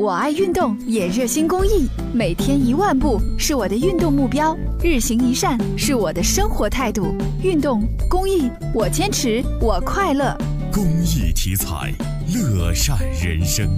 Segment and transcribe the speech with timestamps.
[0.00, 1.86] 我爱运动，也热心公益。
[2.10, 7.14] 每天一万步是我的运动目标，日行一善是我的生活态度。
[7.42, 10.34] 运动公益，我坚持，我快乐。
[10.72, 11.92] 公益题材，
[12.34, 13.68] 乐善人生。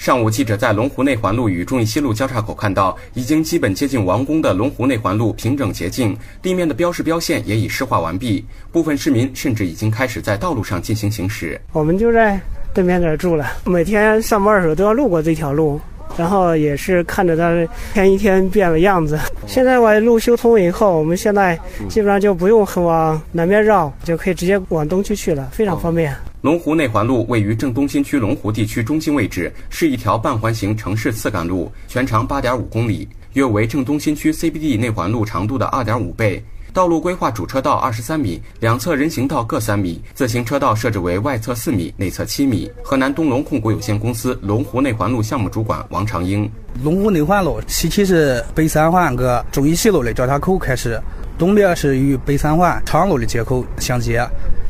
[0.00, 8.44] 上午，记者在龙湖内环路与中义西路交叉口看到，已经基本接近完工的龙湖内环路平整洁净，地面的标识标线也已施划完毕。
[8.70, 11.60] 部分市民甚至已经开始在道路上进行行驶。
[11.72, 12.40] 我们就在。
[12.74, 15.80] 对面这儿住了，每天上班的时候都要路过这条路，
[16.16, 19.16] 然后也是看着它一天一天变了样子。
[19.46, 21.56] 现在我路修通以后，我们现在
[21.88, 26.12] 基本上就不用往南边绕，就可以直接往东区去了，非常方便。
[26.40, 36.44] 龙湖内环路位于正东新区龙湖地区中心位置，是一条半环形城市次干路，全长八点五公里，约为正东新区 CBD 内环路长度的二点五倍。
[36.74, 42.68] 道路规划主车道二十三米，两侧人行道各三米，自行车道设置为外侧四米，内侧七米。
[42.82, 46.50] 河南东龙控股有限公司龙湖内环路项目主管王长英：
[46.82, 51.00] 龙湖内环路西起是北三环跟忠义西路的交叉口开始，
[51.38, 54.20] 东边是与北三环长路的接口相接。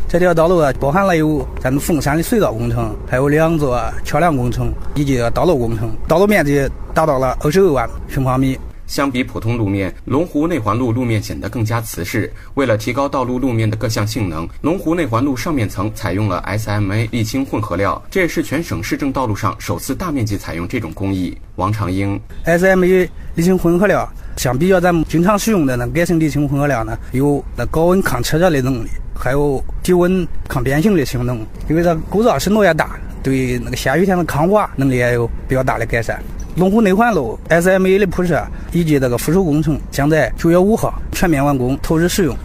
[0.06, 8.58] 这条道路啊，包含了有咱们凤山的隧道工程，还有两座桥梁工程以及道路工程，道路面积达到了二十二万平方米。
[8.86, 12.30] 相比普通路面，龙湖内环路路面显得更加瓷实。
[12.54, 21.36] 为了提高道路路面的各项性能，龙湖内环路上面层采用了 SMA 沥青混合料，这也是全省市政道路上首次大面积采用这种工艺。
[21.56, 31.38] 王长英，SMA 沥青混合料相比较咱们经常使用的那改性沥青混合料呢，有那高温抗车热的能力，还有低温抗变形的性能。
[31.68, 36.22] 因为它构造深度也大，对那个下雨天的抗滑能力也有比较大的改善。
[36.56, 38.40] 龙湖内环路 SMA 的铺设
[38.72, 42.36] 以及这个附属工程将在九月五号全面完工，投入使用。